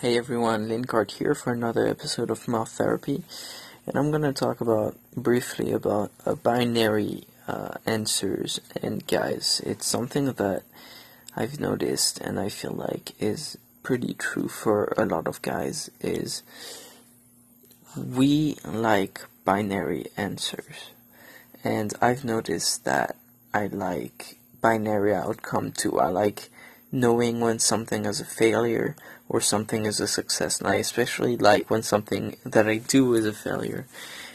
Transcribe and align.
Hey 0.00 0.16
everyone, 0.16 0.66
Linkart 0.66 1.10
here 1.10 1.34
for 1.34 1.52
another 1.52 1.86
episode 1.86 2.30
of 2.30 2.48
Mouth 2.48 2.70
Therapy, 2.70 3.22
and 3.86 3.98
I'm 3.98 4.10
gonna 4.10 4.32
talk 4.32 4.62
about 4.62 4.96
briefly 5.14 5.72
about 5.72 6.10
uh, 6.24 6.36
binary 6.36 7.24
uh, 7.46 7.72
answers. 7.84 8.62
And 8.82 9.06
guys, 9.06 9.60
it's 9.66 9.86
something 9.86 10.32
that 10.32 10.62
I've 11.36 11.60
noticed, 11.60 12.18
and 12.18 12.40
I 12.40 12.48
feel 12.48 12.72
like 12.72 13.12
is 13.20 13.58
pretty 13.82 14.14
true 14.14 14.48
for 14.48 14.94
a 14.96 15.04
lot 15.04 15.28
of 15.28 15.42
guys. 15.42 15.90
Is 16.00 16.44
we 17.94 18.56
like 18.64 19.20
binary 19.44 20.06
answers, 20.16 20.92
and 21.62 21.92
I've 22.00 22.24
noticed 22.24 22.86
that 22.86 23.16
I 23.52 23.66
like 23.66 24.38
binary 24.62 25.14
outcome 25.14 25.72
too. 25.72 26.00
I 26.00 26.08
like 26.08 26.48
knowing 26.92 27.40
when 27.40 27.58
something 27.58 28.04
is 28.04 28.20
a 28.20 28.24
failure 28.24 28.96
or 29.28 29.40
something 29.40 29.86
is 29.86 30.00
a 30.00 30.08
success. 30.08 30.58
And 30.58 30.68
I 30.68 30.76
especially 30.76 31.36
like 31.36 31.70
when 31.70 31.82
something 31.82 32.36
that 32.44 32.68
I 32.68 32.78
do 32.78 33.14
is 33.14 33.26
a 33.26 33.32
failure 33.32 33.86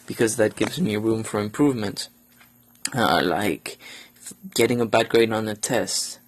because 0.07 0.37
that 0.37 0.55
gives 0.55 0.79
me 0.79 0.95
room 0.97 1.23
for 1.23 1.39
improvement. 1.39 2.09
Uh, 2.93 3.21
like 3.23 3.77
getting 4.53 4.79
a 4.79 4.85
bad 4.85 5.09
grade 5.09 5.31
on 5.31 5.47
a 5.47 5.55
test. 5.55 6.19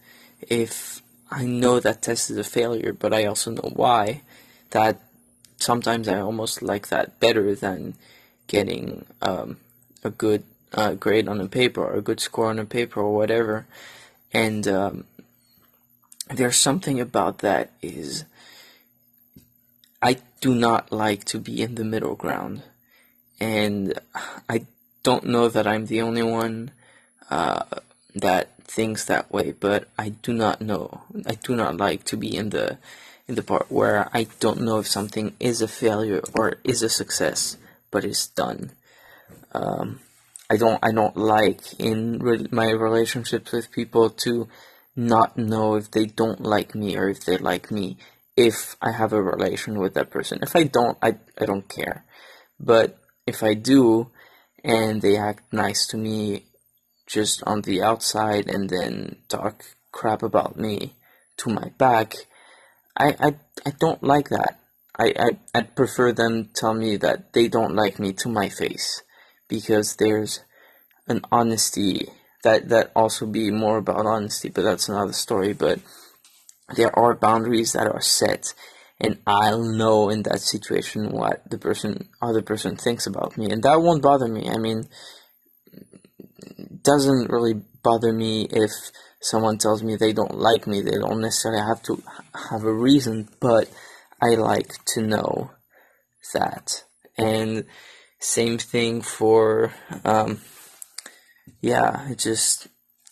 If 0.41 1.01
I 1.29 1.45
know 1.45 1.79
that 1.79 2.01
test 2.01 2.29
is 2.29 2.37
a 2.37 2.43
failure, 2.43 2.93
but 2.93 3.13
I 3.13 3.25
also 3.25 3.51
know 3.51 3.71
why, 3.73 4.21
that 4.71 5.01
sometimes 5.57 6.07
I 6.07 6.19
almost 6.19 6.61
like 6.61 6.87
that 6.87 7.19
better 7.19 7.55
than 7.55 7.95
getting 8.47 9.05
um, 9.21 9.57
a 10.03 10.09
good 10.09 10.43
uh, 10.73 10.93
grade 10.93 11.27
on 11.27 11.41
a 11.41 11.47
paper 11.47 11.83
or 11.83 11.95
a 11.95 12.01
good 12.01 12.19
score 12.19 12.47
on 12.47 12.59
a 12.59 12.65
paper 12.65 13.01
or 13.01 13.15
whatever. 13.15 13.65
And 14.33 14.67
um, 14.67 15.05
there's 16.29 16.57
something 16.57 16.99
about 16.99 17.39
that 17.39 17.71
is 17.81 18.25
I 20.01 20.17
do 20.41 20.53
not 20.53 20.91
like 20.91 21.23
to 21.25 21.39
be 21.39 21.61
in 21.61 21.75
the 21.75 21.83
middle 21.83 22.15
ground, 22.15 22.63
and 23.39 23.97
I 24.49 24.65
don't 25.03 25.25
know 25.25 25.47
that 25.49 25.65
I'm 25.65 25.87
the 25.87 26.01
only 26.01 26.23
one 26.23 26.71
uh, 27.29 27.63
that 28.15 28.57
thinks 28.63 29.05
that 29.05 29.31
way. 29.31 29.51
But 29.51 29.87
I 29.97 30.09
do 30.09 30.33
not 30.33 30.61
know. 30.61 31.01
I 31.25 31.35
do 31.35 31.55
not 31.55 31.77
like 31.77 32.03
to 32.05 32.17
be 32.17 32.35
in 32.35 32.49
the 32.49 32.77
in 33.27 33.35
the 33.35 33.43
part 33.43 33.71
where 33.71 34.09
I 34.13 34.27
don't 34.39 34.61
know 34.61 34.79
if 34.79 34.87
something 34.87 35.35
is 35.39 35.61
a 35.61 35.67
failure 35.67 36.21
or 36.33 36.55
is 36.63 36.81
a 36.81 36.89
success, 36.89 37.57
but 37.91 38.05
it's 38.05 38.27
done. 38.27 38.71
Um, 39.53 39.99
I 40.49 40.57
don't. 40.57 40.79
I 40.81 40.91
don't 40.91 41.17
like 41.17 41.79
in 41.79 42.19
re- 42.19 42.47
my 42.51 42.69
relationships 42.69 43.51
with 43.51 43.71
people 43.71 44.09
to 44.09 44.47
not 44.97 45.37
know 45.37 45.75
if 45.75 45.91
they 45.91 46.05
don't 46.05 46.41
like 46.41 46.73
me 46.73 46.97
or 46.97 47.07
if 47.07 47.23
they 47.23 47.37
like 47.37 47.71
me 47.71 47.97
if 48.35 48.75
I 48.81 48.91
have 48.91 49.13
a 49.13 49.21
relation 49.21 49.79
with 49.79 49.93
that 49.93 50.11
person. 50.11 50.39
If 50.41 50.55
I 50.55 50.63
don't, 50.63 50.97
I, 51.01 51.15
I 51.39 51.45
don't 51.45 51.67
care. 51.69 52.05
But 52.59 52.97
if 53.25 53.43
I 53.43 53.53
do, 53.53 54.11
and 54.63 55.01
they 55.01 55.17
act 55.17 55.53
nice 55.53 55.87
to 55.87 55.97
me 55.97 56.45
just 57.07 57.41
on 57.43 57.61
the 57.61 57.81
outside 57.81 58.47
and 58.47 58.69
then 58.69 59.17
talk 59.29 59.63
crap 59.91 60.21
about 60.23 60.57
me 60.57 60.95
to 61.37 61.49
my 61.49 61.71
back, 61.77 62.15
I, 62.97 63.15
I, 63.19 63.35
I 63.65 63.71
don't 63.79 64.03
like 64.03 64.29
that. 64.29 64.59
I, 64.99 65.13
I, 65.17 65.29
I'd 65.53 65.75
prefer 65.75 66.11
them 66.11 66.49
tell 66.53 66.73
me 66.73 66.97
that 66.97 67.33
they 67.33 67.47
don't 67.47 67.75
like 67.75 67.99
me 67.99 68.13
to 68.13 68.29
my 68.29 68.49
face 68.49 69.03
because 69.47 69.95
there's 69.95 70.41
an 71.07 71.21
honesty 71.31 72.09
that 72.43 72.69
that 72.69 72.91
also 72.95 73.25
be 73.25 73.51
more 73.51 73.77
about 73.77 74.05
honesty, 74.05 74.49
but 74.49 74.63
that's 74.63 74.89
another 74.89 75.13
story. 75.13 75.53
But 75.53 75.79
there 76.75 76.97
are 76.97 77.15
boundaries 77.15 77.73
that 77.73 77.87
are 77.87 78.01
set 78.01 78.53
and 78.99 79.19
I'll 79.27 79.63
know 79.63 80.09
in 80.09 80.23
that 80.23 80.39
situation 80.39 81.11
what 81.11 81.49
the 81.49 81.57
person 81.57 82.09
other 82.21 82.41
person 82.41 82.75
thinks 82.75 83.05
about 83.05 83.37
me 83.37 83.49
and 83.51 83.63
that 83.63 83.81
won't 83.81 84.01
bother 84.01 84.27
me. 84.27 84.49
I 84.49 84.57
mean 84.57 84.87
doesn't 86.83 87.29
really 87.29 87.61
bother 87.83 88.11
me 88.11 88.47
if 88.49 88.71
someone 89.21 89.57
tells 89.57 89.83
me 89.83 89.95
they 89.95 90.13
don't 90.13 90.37
like 90.37 90.67
me. 90.67 90.81
They 90.81 90.97
don't 90.97 91.21
necessarily 91.21 91.61
have 91.61 91.81
to 91.83 92.01
have 92.49 92.63
a 92.63 92.73
reason, 92.73 93.29
but 93.39 93.69
I 94.21 94.35
like 94.35 94.73
to 94.93 95.01
know 95.01 95.51
that. 96.33 96.83
And 97.17 97.65
same 98.19 98.57
thing 98.57 99.01
for 99.01 99.73
um 100.03 100.41
yeah, 101.61 102.09
it 102.09 102.19
just 102.19 102.67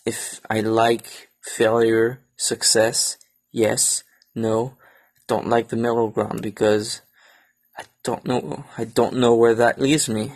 if 0.05 0.39
I 0.49 0.61
like 0.61 1.29
failure, 1.41 2.21
success, 2.37 3.17
yes, 3.51 4.03
no, 4.33 4.77
don't 5.27 5.47
like 5.47 5.69
the 5.69 5.75
middle 5.75 6.09
ground 6.09 6.41
because 6.41 7.01
I 7.77 7.83
don't 8.03 8.25
know 8.25 8.65
I 8.77 8.85
don't 8.85 9.15
know 9.15 9.35
where 9.35 9.55
that 9.55 9.79
leaves 9.79 10.07
me. 10.09 10.33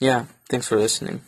Yeah, 0.00 0.26
thanks 0.48 0.68
for 0.68 0.76
listening. 0.76 1.22